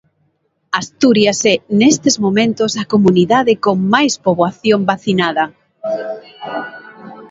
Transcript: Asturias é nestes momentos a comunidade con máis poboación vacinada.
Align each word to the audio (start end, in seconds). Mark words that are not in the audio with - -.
Asturias 0.81 1.39
é 1.53 1.55
nestes 1.79 2.15
momentos 2.25 2.71
a 2.83 2.85
comunidade 2.93 3.53
con 3.65 3.77
máis 3.93 4.13
poboación 4.25 4.79
vacinada. 4.91 5.45